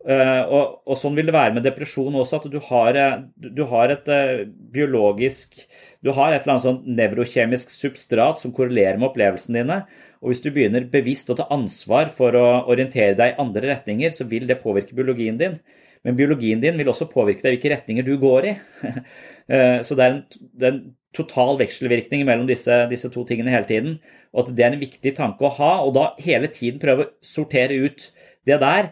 Uh, 0.08 0.44
og, 0.46 0.76
og, 0.86 0.96
sånn 0.96 1.18
vil 1.18 1.28
det 1.28 1.34
være 1.36 1.56
med 1.56 1.66
depresjon 1.66 2.16
også, 2.16 2.38
at 2.38 2.52
du 2.54 2.60
har, 2.70 2.96
eh, 2.96 3.16
du 3.58 3.64
har 3.68 3.92
et 3.92 4.06
uh, 4.14 4.44
biologisk 4.72 5.58
du 6.06 6.12
har 6.14 6.32
et 6.32 6.44
eller 6.44 6.54
annet 6.54 6.66
sånn 6.66 6.98
nevrokjemisk 6.98 7.72
substrat 7.74 8.38
som 8.40 8.54
korrelerer 8.56 9.00
med 9.00 9.10
opplevelsene 9.10 9.64
dine. 9.64 9.80
Og 10.22 10.32
hvis 10.32 10.44
du 10.44 10.52
begynner 10.54 10.86
bevisst 10.92 11.30
å 11.30 11.38
ta 11.38 11.48
ansvar 11.54 12.12
for 12.14 12.38
å 12.38 12.46
orientere 12.72 13.18
deg 13.18 13.34
i 13.34 13.42
andre 13.42 13.74
retninger, 13.74 14.14
så 14.14 14.28
vil 14.30 14.48
det 14.50 14.60
påvirke 14.62 14.96
biologien 14.98 15.40
din. 15.40 15.58
Men 16.06 16.18
biologien 16.18 16.62
din 16.62 16.78
vil 16.80 16.90
også 16.92 17.10
påvirke 17.12 17.44
deg 17.44 17.58
hvilke 17.58 17.74
retninger 17.74 18.06
du 18.08 18.16
går 18.22 18.54
i. 18.54 18.56
Eh, 19.48 19.78
så 19.88 19.96
det 19.96 20.04
er, 20.04 20.12
en, 20.12 20.48
det 20.60 20.66
er 20.68 20.74
en, 20.74 20.80
total 21.16 21.54
vekselvirkning 21.62 22.26
mellom 22.28 22.50
disse, 22.50 22.82
disse, 22.92 23.08
to 23.14 23.22
tingene 23.24 23.54
hele 23.54 23.64
tiden. 23.64 23.94
Og 24.36 24.42
at 24.42 24.50
det 24.58 24.66
er 24.66 24.74
en 24.76 24.82
viktig 24.82 25.14
tanke 25.16 25.48
å 25.48 25.54
ha, 25.56 25.70
og 25.86 25.94
da 25.96 26.10
hele 26.20 26.50
tiden 26.52 26.82
prøve 26.82 27.06
å 27.06 27.14
sortere 27.24 27.78
ut 27.80 28.10
det 28.44 28.58
der 28.60 28.90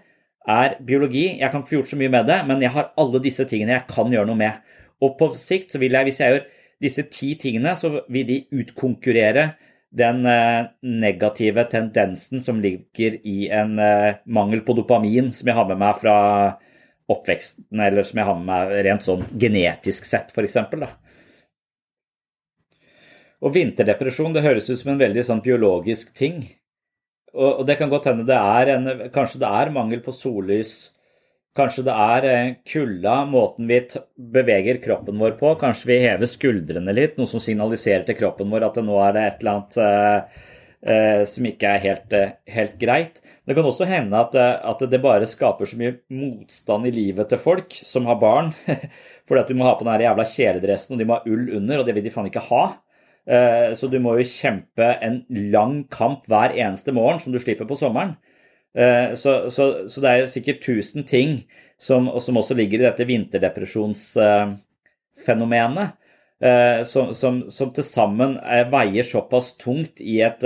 er 0.47 0.77
biologi. 0.85 1.25
Jeg 1.39 1.51
kan 1.51 1.61
ikke 1.61 1.71
få 1.73 1.77
gjort 1.79 1.93
så 1.93 1.99
mye 1.99 2.13
med 2.13 2.27
det, 2.29 2.39
men 2.49 2.63
jeg 2.63 2.73
har 2.75 2.91
alle 3.01 3.21
disse 3.23 3.45
tingene 3.49 3.77
jeg 3.77 3.87
kan 3.91 4.11
gjøre 4.13 4.29
noe 4.29 4.39
med. 4.39 4.73
Og 5.03 5.15
på 5.19 5.31
sikt 5.39 5.73
så 5.73 5.81
vil 5.81 5.97
jeg, 5.97 6.07
hvis 6.07 6.21
jeg 6.21 6.33
gjør 6.33 6.45
disse 6.85 7.05
ti 7.11 7.33
tingene, 7.39 7.75
så 7.79 7.91
vil 8.11 8.27
de 8.29 8.41
utkonkurrere 8.61 9.49
den 9.95 10.25
eh, 10.27 10.67
negative 10.81 11.63
tendensen 11.71 12.41
som 12.43 12.59
ligger 12.61 13.15
i 13.23 13.47
en 13.53 13.79
eh, 13.79 14.17
mangel 14.25 14.61
på 14.65 14.75
dopamin 14.75 15.31
som 15.33 15.47
jeg 15.47 15.55
har 15.55 15.69
med 15.69 15.79
meg 15.79 15.99
fra 16.01 16.17
oppveksten, 17.11 17.69
eller 17.79 18.03
som 18.03 18.19
jeg 18.19 18.27
har 18.27 18.37
med 18.39 18.49
meg 18.49 18.75
rent 18.87 19.05
sånn 19.05 19.23
genetisk 19.39 20.07
sett, 20.09 20.33
f.eks. 20.33 20.57
Og 23.45 23.53
vinterdepresjon 23.53 24.33
det 24.35 24.43
høres 24.45 24.69
ut 24.71 24.79
som 24.79 24.95
en 24.95 25.01
veldig 25.01 25.23
sånn 25.27 25.43
biologisk 25.45 26.15
ting. 26.17 26.41
Og, 27.35 27.63
det 27.67 27.75
kan 27.79 27.91
godt 27.91 28.07
hende 28.09 28.27
det 28.27 28.37
er 28.39 28.75
en, 28.77 28.91
kanskje 29.13 29.41
det 29.43 29.53
er 29.59 29.73
mangel 29.75 29.99
på 30.05 30.13
sollys 30.15 30.75
Kanskje 31.55 31.85
det 31.87 31.93
er 31.95 32.25
eh, 32.27 32.49
kulda, 32.67 33.13
måten 33.31 33.69
vi 33.69 33.77
beveger 34.35 34.81
kroppen 34.83 35.21
vår 35.21 35.37
på. 35.39 35.53
Kanskje 35.61 35.87
vi 35.87 36.01
hever 36.03 36.27
skuldrene 36.27 36.91
litt, 36.91 37.15
noe 37.15 37.31
som 37.31 37.39
signaliserer 37.39 38.03
til 38.03 38.17
kroppen 38.19 38.51
vår 38.51 38.65
at 38.67 38.79
nå 38.83 38.97
er 39.05 39.15
det 39.15 39.23
et 39.23 39.39
eller 39.39 39.53
annet 39.53 39.77
uh, 39.79 40.41
uh, 40.89 41.21
som 41.31 41.47
ikke 41.47 41.71
er 41.71 41.83
helt, 41.85 42.11
uh, 42.11 42.35
helt, 42.57 42.75
greit. 42.81 43.23
Det 43.47 43.55
kan 43.55 43.69
også 43.71 43.87
hende 43.87 44.19
at, 44.19 44.35
at, 44.35 44.83
det 44.91 44.99
bare 44.99 45.31
skaper 45.31 45.69
så 45.71 45.79
mye 45.79 45.95
motstand 46.11 46.89
i 46.89 46.93
livet 46.97 47.31
til 47.31 47.39
folk 47.39 47.71
som 47.87 48.11
har 48.11 48.19
barn. 48.19 48.51
Fordi 49.29 49.45
at 49.45 49.47
du 49.47 49.55
må 49.55 49.69
ha 49.69 49.77
på 49.79 49.87
den 49.87 50.03
jævla 50.03 50.27
kjeledressen, 50.27 50.97
og 50.97 50.99
de 50.99 51.07
må 51.07 51.21
ha 51.21 51.31
ull 51.37 51.55
under, 51.55 51.79
og 51.79 51.87
det 51.87 51.95
vil 51.95 52.03
de 52.03 52.11
faen 52.11 52.27
ikke 52.27 52.43
ha. 52.51 52.65
Så 53.25 53.87
du 53.89 53.95
må 53.97 54.11
jo 54.19 54.25
kjempe 54.29 54.85
en 55.01 55.15
lang 55.49 55.79
kamp 55.89 56.27
hver 56.29 56.53
eneste 56.53 56.93
morgen 56.93 57.17
som 57.17 57.33
du 57.33 57.39
slipper 57.41 57.65
på 57.65 57.77
sommeren. 57.79 58.11
Eh, 58.75 59.15
så, 59.15 59.51
så, 59.51 59.87
så, 59.87 60.01
det 60.03 60.09
er 60.09 60.25
sikkert 60.27 60.63
tusen 60.65 61.03
ting 61.07 61.45
som, 61.79 62.19
som 62.19 62.37
også 62.37 62.53
ligger 62.59 62.79
i 62.81 62.85
dette 62.89 63.05
vinterdepresjonsfenomenet, 63.07 65.89
eh, 66.43 66.83
som, 66.87 67.13
som, 67.15 67.49
som 67.51 67.73
til 67.75 67.83
sammen 67.87 68.37
eh, 68.43 68.71
veier 68.71 69.03
såpass 69.07 69.57
tungt 69.61 70.01
i 70.03 70.21
et 70.25 70.43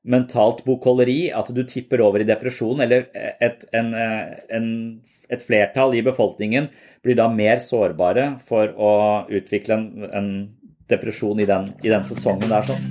mentalt 0.00 0.64
bokholderi 0.64 1.30
at 1.36 1.48
du 1.52 1.64
tipper 1.68 2.00
over 2.00 2.20
i 2.22 2.28
depresjon, 2.28 2.80
eller 2.80 3.04
et, 3.12 3.64
en, 3.76 3.92
en, 3.92 5.02
et 5.28 5.42
flertall 5.44 5.94
i 5.98 6.06
befolkningen 6.06 6.68
blir 7.04 7.16
da 7.18 7.28
mer 7.32 7.58
sårbare 7.60 8.38
for 8.44 8.72
å 8.72 8.92
utvikle 9.28 9.74
en, 9.76 10.04
en 10.08 10.56
depresjon 10.90 11.40
i 11.40 11.46
den, 11.48 11.70
i 11.82 11.92
den 11.92 12.04
sesongen 12.04 12.50
der. 12.50 12.66
sånn. 12.66 12.82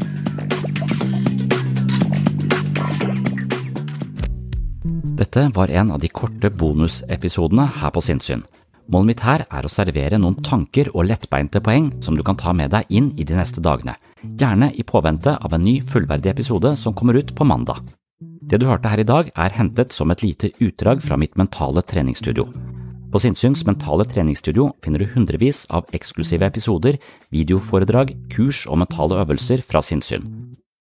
Dette 5.20 5.50
var 5.54 5.68
en 5.68 5.92
av 5.92 6.00
de 6.00 6.08
korte 6.08 6.50
bonusepisodene 6.50 7.66
her 7.82 7.92
på 7.92 8.02
Sinnsyn. 8.02 8.44
Målet 8.90 9.10
mitt 9.12 9.22
her 9.22 9.44
er 9.46 9.66
å 9.68 9.70
servere 9.70 10.18
noen 10.18 10.40
tanker 10.42 10.88
og 10.96 11.06
lettbeinte 11.06 11.60
poeng 11.62 11.92
som 12.02 12.16
du 12.18 12.24
kan 12.26 12.40
ta 12.40 12.56
med 12.56 12.72
deg 12.74 12.88
inn 12.90 13.12
i 13.20 13.28
de 13.28 13.36
neste 13.38 13.62
dagene, 13.62 13.94
gjerne 14.24 14.72
i 14.74 14.86
påvente 14.88 15.36
av 15.36 15.54
en 15.54 15.62
ny 15.62 15.78
fullverdig 15.86 16.32
episode 16.32 16.74
som 16.80 16.96
kommer 16.98 17.20
ut 17.20 17.36
på 17.36 17.46
mandag. 17.46 17.84
Det 18.20 18.58
du 18.58 18.66
hørte 18.66 18.90
her 18.90 19.04
i 19.04 19.06
dag 19.06 19.30
er 19.36 19.58
hentet 19.60 19.94
som 19.94 20.10
et 20.10 20.24
lite 20.26 20.50
utdrag 20.58 21.04
fra 21.06 21.20
mitt 21.22 21.38
mentale 21.38 21.84
treningsstudio. 21.86 22.48
På 23.10 23.18
Sinnsyns 23.18 23.64
mentale 23.66 24.06
treningsstudio 24.06 24.68
finner 24.86 25.02
du 25.02 25.08
hundrevis 25.10 25.64
av 25.74 25.88
eksklusive 25.98 26.46
episoder, 26.46 27.00
videoforedrag, 27.34 28.12
kurs 28.30 28.68
og 28.70 28.78
mentale 28.84 29.18
øvelser 29.24 29.64
fra 29.66 29.82
sinnssyn. 29.82 30.28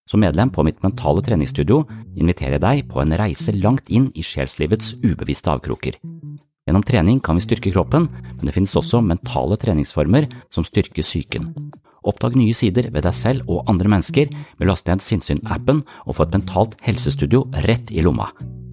Som 0.09 0.21
medlem 0.21 0.53
på 0.53 0.65
mitt 0.65 0.83
mentale 0.85 1.25
treningsstudio 1.25 1.87
inviterer 2.21 2.59
jeg 2.59 2.65
deg 2.67 2.85
på 2.93 3.01
en 3.01 3.17
reise 3.17 3.55
langt 3.57 3.89
inn 3.89 4.11
i 4.13 4.25
sjelslivets 4.25 4.95
ubevisste 5.01 5.55
avkroker. 5.55 5.97
Gjennom 6.69 6.85
trening 6.85 7.21
kan 7.25 7.41
vi 7.41 7.47
styrke 7.47 7.73
kroppen, 7.73 8.05
men 8.05 8.45
det 8.45 8.53
finnes 8.53 8.77
også 8.77 9.01
mentale 9.01 9.57
treningsformer 9.57 10.29
som 10.53 10.69
styrker 10.69 11.05
psyken. 11.05 11.49
Oppdag 12.09 12.38
nye 12.41 12.57
sider 12.57 12.88
ved 12.95 13.05
deg 13.05 13.15
selv 13.17 13.50
og 13.50 13.69
andre 13.69 13.91
mennesker 13.93 14.31
med 14.33 14.67
å 14.67 14.71
laste 14.73 14.95
ned 14.95 15.05
Sinnsyn-appen 15.05 15.83
og 16.07 16.17
få 16.17 16.25
et 16.25 16.38
mentalt 16.38 16.79
helsestudio 16.87 17.45
rett 17.69 17.93
i 17.93 18.05
lomma. 18.05 18.31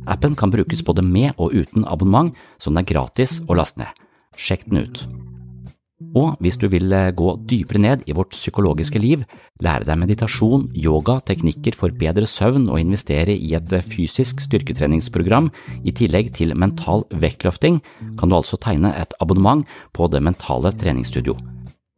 Appen 0.08 0.38
kan 0.38 0.54
brukes 0.54 0.86
både 0.86 1.04
med 1.04 1.34
og 1.42 1.56
uten 1.56 1.86
abonnement, 1.90 2.34
så 2.62 2.72
den 2.72 2.84
er 2.84 2.90
gratis 2.94 3.42
å 3.50 3.58
laste 3.58 3.84
ned. 3.84 4.04
Sjekk 4.38 4.68
den 4.70 4.86
ut. 4.86 5.06
Og 6.16 6.36
hvis 6.44 6.58
du 6.60 6.68
vil 6.72 6.92
eh, 6.92 7.12
gå 7.16 7.34
dypere 7.48 7.80
ned 7.80 8.04
i 8.08 8.16
vårt 8.16 8.36
psykologiske 8.36 9.00
liv, 9.00 9.24
lære 9.64 9.88
deg 9.88 10.00
meditasjon, 10.00 10.68
yoga, 10.76 11.18
teknikker 11.28 11.76
for 11.80 11.96
bedre 11.96 12.28
søvn 12.28 12.68
og 12.68 12.82
investere 12.84 13.36
i 13.36 13.54
et 13.56 13.76
eh, 13.76 13.84
fysisk 13.84 14.44
styrketreningsprogram 14.44 15.50
i 15.88 15.96
tillegg 15.96 16.34
til 16.36 16.56
mental 16.56 17.08
vektløfting, 17.16 17.82
kan 18.20 18.32
du 18.32 18.40
altså 18.40 18.60
tegne 18.60 18.92
et 19.00 19.16
abonnement 19.24 19.64
på 19.96 20.12
Det 20.12 20.24
mentale 20.24 20.76
treningsstudio. 20.76 21.40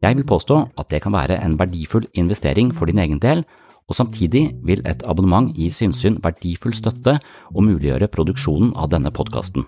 Jeg 0.02 0.14
vil 0.14 0.26
påstå 0.26 0.60
at 0.78 0.90
det 0.92 1.02
kan 1.02 1.12
være 1.12 1.40
en 1.42 1.56
verdifull 1.58 2.06
investering 2.14 2.70
for 2.74 2.86
din 2.86 3.00
egen 3.02 3.18
del, 3.18 3.42
og 3.88 3.96
samtidig 3.96 4.52
vil 4.62 4.82
et 4.86 5.02
abonnement 5.08 5.48
gi 5.56 5.70
Sinnsyn 5.72 6.20
verdifull 6.22 6.74
støtte 6.76 7.16
og 7.54 7.64
muliggjøre 7.64 8.10
produksjonen 8.12 8.74
av 8.76 8.92
denne 8.92 9.10
podkasten. 9.10 9.64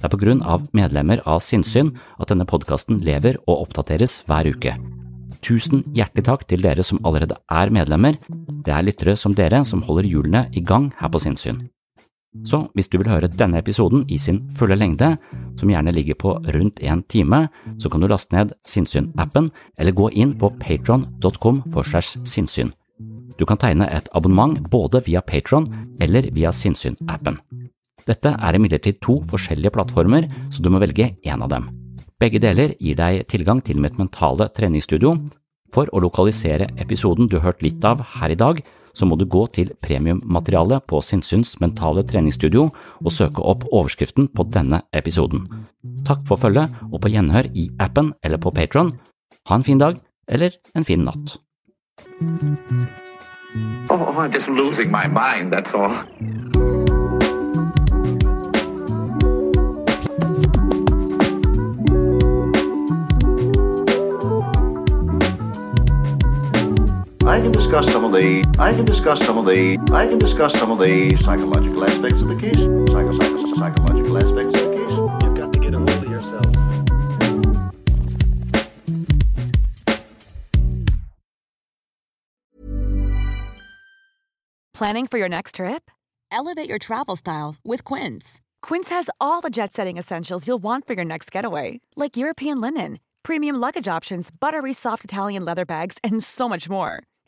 Det 0.00 0.06
er 0.08 0.12
på 0.14 0.20
grunn 0.22 0.40
av 0.40 0.64
medlemmer 0.72 1.20
av 1.28 1.42
Sinnsyn 1.44 1.92
at 2.16 2.30
denne 2.30 2.46
podkasten 2.48 3.02
lever 3.04 3.36
og 3.46 3.66
oppdateres 3.66 4.22
hver 4.30 4.48
uke. 4.48 4.76
Tusen 5.44 5.82
hjertelig 5.96 6.24
takk 6.28 6.46
til 6.48 6.64
dere 6.64 6.84
som 6.84 7.00
allerede 7.04 7.36
er 7.52 7.72
medlemmer, 7.74 8.16
det 8.64 8.72
er 8.72 8.86
lyttere 8.86 9.16
som 9.16 9.36
dere 9.36 9.60
som 9.68 9.84
holder 9.84 10.08
hjulene 10.08 10.46
i 10.56 10.64
gang 10.64 10.88
her 11.00 11.12
på 11.12 11.20
Sinnsyn. 11.20 11.66
Så 12.46 12.60
hvis 12.78 12.86
du 12.88 12.96
vil 13.00 13.10
høre 13.10 13.30
denne 13.30 13.58
episoden 13.58 14.04
i 14.08 14.18
sin 14.18 14.44
fulle 14.54 14.76
lengde, 14.78 15.16
som 15.58 15.70
gjerne 15.70 15.94
ligger 15.94 16.14
på 16.14 16.36
rundt 16.54 16.78
en 16.86 17.02
time, 17.10 17.48
så 17.78 17.90
kan 17.90 18.00
du 18.00 18.06
laste 18.10 18.36
ned 18.36 18.54
Sinnsyn-appen 18.66 19.48
eller 19.78 19.96
gå 19.96 20.12
inn 20.14 20.36
på 20.38 20.52
patron.com 20.62 21.64
for 21.74 21.86
segs 21.86 22.16
sinnssyn. 22.28 22.70
Du 23.38 23.46
kan 23.48 23.58
tegne 23.58 23.88
et 23.90 24.08
abonnement 24.14 24.58
både 24.70 25.02
via 25.06 25.22
Patron 25.24 25.66
eller 26.00 26.30
via 26.36 26.52
Sinnsyn-appen. 26.52 27.38
Dette 28.06 28.32
er 28.32 28.56
imidlertid 28.56 29.00
to 29.02 29.18
forskjellige 29.30 29.72
plattformer, 29.74 30.26
så 30.50 30.62
du 30.62 30.70
må 30.70 30.80
velge 30.82 31.12
én 31.26 31.42
av 31.42 31.50
dem. 31.52 31.68
Begge 32.20 32.40
deler 32.42 32.74
gir 32.78 32.98
deg 32.98 33.24
tilgang 33.30 33.62
til 33.64 33.80
mitt 33.80 33.98
mentale 33.98 34.50
treningsstudio. 34.54 35.14
For 35.74 35.88
å 35.94 36.02
lokalisere 36.02 36.68
episoden 36.82 37.30
du 37.30 37.38
hørt 37.40 37.62
litt 37.62 37.84
av 37.86 38.02
her 38.18 38.34
i 38.34 38.38
dag, 38.38 38.60
så 38.94 39.06
må 39.06 39.16
du 39.18 39.26
gå 39.30 39.44
til 39.54 39.72
premiummaterialet 39.82 40.86
på 40.90 41.00
Sinnsyns 41.04 41.56
mentale 41.62 42.04
treningsstudio 42.06 42.68
og 42.70 43.14
søke 43.14 43.44
opp 43.44 43.66
overskriften 43.70 44.30
på 44.34 44.46
denne 44.52 44.82
episoden. 44.96 45.46
Takk 46.06 46.26
for 46.28 46.40
følget, 46.40 46.72
og 46.90 47.00
på 47.02 47.12
gjenhør 47.12 47.50
i 47.54 47.70
appen 47.80 48.12
eller 48.24 48.42
på 48.42 48.52
Patron. 48.54 48.92
Ha 49.48 49.56
en 49.56 49.66
fin 49.66 49.80
dag, 49.80 50.00
eller 50.28 50.56
en 50.76 50.84
fin 50.84 51.04
natt. 51.06 51.38
Oh, 53.90 54.14
I'm 54.16 54.30
just 54.30 54.48
losing 54.48 54.90
my 54.90 55.06
mind, 55.08 55.52
that's 55.52 55.74
all. 55.74 56.89
I 67.30 67.40
can 67.40 67.52
discuss 67.52 67.88
some 67.92 68.04
of 68.04 68.10
the 68.10 68.42
I 68.58 68.72
can 68.72 68.84
discuss 68.84 69.24
some 69.24 69.38
of 69.38 69.44
the 69.44 69.78
I 69.92 70.08
can 70.08 70.18
discuss 70.18 70.52
some 70.58 70.72
of 70.72 70.78
the 70.80 71.16
psychological 71.20 71.84
aspects 71.84 72.20
of 72.22 72.28
the 72.28 72.34
case. 72.34 72.56
Psycho, 72.90 73.12
psycho, 73.20 73.54
psychological 73.54 74.16
aspects 74.18 74.60
of 74.60 74.66
the 74.66 74.74
case. 74.74 74.90
You've 75.22 75.36
got 75.36 75.52
to 75.52 75.60
get 75.60 75.72
a 75.72 75.78
hold 75.78 75.90
of 75.90 76.10
yourself. 76.10 76.42
Planning 84.74 85.06
for 85.06 85.18
your 85.18 85.28
next 85.28 85.54
trip? 85.54 85.88
Elevate 86.32 86.68
your 86.68 86.80
travel 86.80 87.14
style 87.14 87.54
with 87.64 87.84
Quince. 87.84 88.40
Quince 88.60 88.88
has 88.90 89.08
all 89.20 89.40
the 89.40 89.50
jet-setting 89.50 89.96
essentials 89.96 90.48
you'll 90.48 90.58
want 90.58 90.84
for 90.84 90.94
your 90.94 91.04
next 91.04 91.30
getaway, 91.30 91.80
like 91.94 92.16
European 92.16 92.60
linen, 92.60 92.98
premium 93.22 93.54
luggage 93.54 93.86
options, 93.86 94.30
buttery 94.32 94.72
soft 94.72 95.04
Italian 95.04 95.44
leather 95.44 95.64
bags, 95.64 95.96
and 96.02 96.24
so 96.24 96.48
much 96.48 96.68
more 96.68 97.04